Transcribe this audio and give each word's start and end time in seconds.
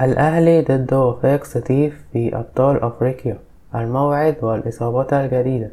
الأهلي 0.00 0.62
ضد 0.62 0.94
وفاق 0.94 1.44
سطيف 1.44 2.04
في 2.12 2.36
أبطال 2.36 2.82
أفريقيا 2.82 3.36
الموعد 3.74 4.36
والإصابات 4.42 5.12
الجديدة. 5.12 5.70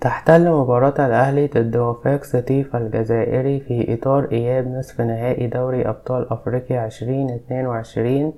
تحتل 0.00 0.50
مباراة 0.50 1.06
الأهلي 1.06 1.46
ضد 1.46 1.76
وفاق 1.76 2.24
سطيف 2.24 2.76
الجزائري 2.76 3.60
في 3.60 3.94
إطار 3.94 4.28
إياب 4.32 4.68
نصف 4.68 5.00
نهائي 5.00 5.46
دوري 5.46 5.88
أبطال 5.88 6.32
أفريقيا 6.32 6.80
عشرين 6.80 7.30
اتنين 7.30 7.66
وعشرين 7.66 8.32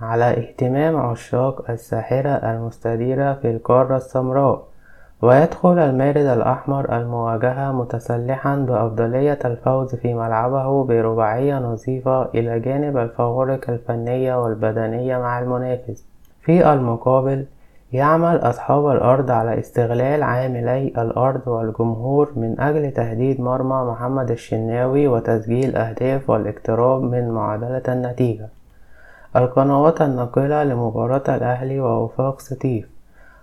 على 0.00 0.24
اهتمام 0.24 0.96
عشاق 0.96 1.70
الساحرة 1.70 2.30
المستديرة 2.30 3.34
في 3.34 3.50
القارة 3.50 3.96
السمراء. 3.96 4.71
ويدخل 5.22 5.78
المارد 5.78 6.26
الأحمر 6.26 6.96
المواجهة 6.96 7.72
متسلحا 7.72 8.56
بأفضلية 8.56 9.38
الفوز 9.44 9.94
في 9.94 10.14
ملعبه 10.14 10.84
برباعية 10.84 11.58
نظيفة 11.58 12.22
إلى 12.22 12.60
جانب 12.60 12.96
الفوارق 12.96 13.70
الفنية 13.70 14.42
والبدنية 14.42 15.18
مع 15.18 15.38
المنافس. 15.38 16.04
في 16.40 16.72
المقابل 16.72 17.44
يعمل 17.92 18.36
أصحاب 18.36 18.86
الأرض 18.86 19.30
على 19.30 19.58
استغلال 19.58 20.22
عاملي 20.22 20.86
الأرض 20.86 21.48
والجمهور 21.48 22.32
من 22.36 22.60
أجل 22.60 22.90
تهديد 22.90 23.40
مرمى 23.40 23.90
محمد 23.90 24.30
الشناوي 24.30 25.08
وتسجيل 25.08 25.76
أهداف 25.76 26.30
والاقتراب 26.30 27.02
من 27.02 27.30
معادلة 27.30 27.82
النتيجة. 27.88 28.48
القنوات 29.36 30.02
الناقلة 30.02 30.64
لمباراة 30.64 31.36
الأهلي 31.36 31.80
ووفاق 31.80 32.40
سطيف 32.40 32.92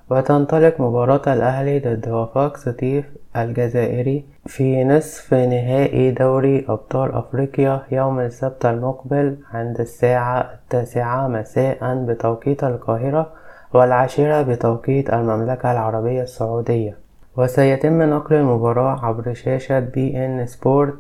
وتنطلق 0.10 0.82
مباراة 0.82 1.22
الأهلي 1.28 1.80
ضد 1.80 2.10
وفاق 2.10 2.58
سطيف 2.58 3.06
الجزائري 3.38 4.26
في 4.46 4.84
نصف 4.84 5.34
نهائي 5.34 6.12
دوري 6.12 6.66
أبطال 6.70 7.12
أفريقيا 7.12 7.82
يوم 7.92 8.20
السبت 8.20 8.66
المقبل 8.66 9.38
عند 9.54 9.80
الساعة 9.80 10.54
التاسعة 10.54 11.28
مساء 11.28 12.06
بتوقيت 12.06 12.64
القاهرة 12.64 13.32
والعاشرة 13.74 14.42
بتوقيت 14.42 15.14
المملكة 15.14 15.72
العربية 15.72 16.22
السعودية. 16.22 16.98
وسيتم 17.38 18.02
نقل 18.02 18.36
المباراة 18.36 19.06
عبر 19.06 19.34
شاشة 19.34 19.80
بي 19.80 20.26
إن 20.26 20.46
سبورت 20.46 20.96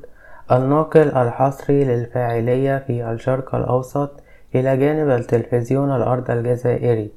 الناقل 0.51 1.07
الحصري 1.07 1.83
للفاعلية 1.83 2.77
في 2.87 3.11
الشرق 3.11 3.55
الأوسط 3.55 4.11
إلى 4.55 4.77
جانب 4.77 5.09
التلفزيون 5.09 5.95
الأرض 5.95 6.31
الجزائري. 6.31 7.11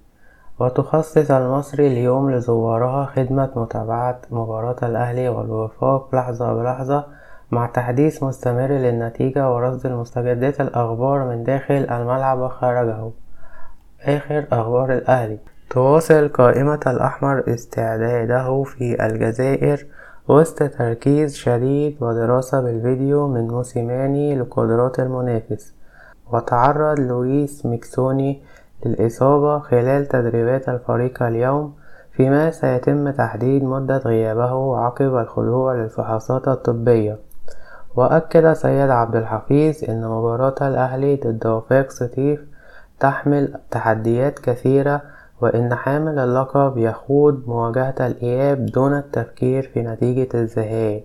وتخصص 0.58 1.31
المصري 1.31 1.86
اليوم 1.86 2.31
لزوارها 2.31 3.05
خدمة 3.05 3.50
متابعة 3.56 4.20
مباراة 4.31 4.77
الأهلي 4.83 5.28
والوفاق 5.28 6.14
لحظة 6.14 6.55
بلحظة 6.55 7.05
مع 7.50 7.67
تحديث 7.67 8.22
مستمر 8.22 8.67
للنتيجة 8.67 9.50
ورصد 9.50 9.86
المستجدات 9.86 10.61
الأخبار 10.61 11.25
من 11.25 11.45
داخل 11.45 11.75
الملعب 11.75 12.39
وخارجه 12.39 13.11
آخر 14.03 14.47
أخبار 14.53 14.92
الأهلي. 14.92 15.39
تواصل 15.70 16.28
قائمة 16.28 16.80
الأحمر 16.86 17.45
استعداده 17.48 18.62
في 18.62 19.06
الجزائر 19.06 19.86
وسط 20.28 20.62
تركيز 20.62 21.36
شديد 21.36 21.97
ودراسة 22.03 22.61
بالفيديو 22.61 23.28
من 23.28 23.48
موسيماني 23.48 24.36
لقدرات 24.39 25.00
المنافس. 25.00 25.75
وتعرض 26.33 27.00
لويس 27.00 27.67
ميكسوني 27.67 28.42
للإصابة 28.86 29.58
خلال 29.58 30.06
تدريبات 30.06 30.69
الفريق 30.69 31.22
اليوم 31.22 31.75
فيما 32.12 32.50
سيتم 32.50 33.11
تحديد 33.11 33.64
مدة 33.64 33.97
غيابه 33.97 34.78
عقب 34.78 35.16
الخضوع 35.16 35.74
للفحوصات 35.74 36.48
الطبية. 36.48 37.19
وأكد 37.97 38.52
سيد 38.52 38.91
عبد 38.91 39.16
الحفيظ 39.16 39.91
أن 39.91 40.08
مباراة 40.08 40.55
الأهلي 40.69 41.16
ضد 41.16 41.47
وفاق 41.47 41.91
سطيف 41.91 42.41
تحمل 43.00 43.55
تحديات 43.70 44.39
كثيرة 44.39 45.02
وإن 45.41 45.74
حامل 45.74 46.19
اللقب 46.19 46.78
يخوض 46.78 47.48
مواجهة 47.48 47.94
الإياب 48.00 48.67
دون 48.67 48.98
التفكير 48.98 49.70
في 49.74 49.83
نتيجة 49.83 50.28
الذهاب 50.34 51.02